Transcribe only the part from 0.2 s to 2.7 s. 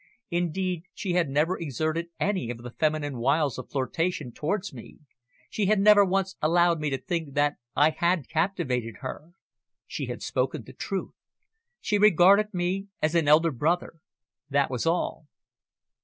Indeed, she had never exerted any of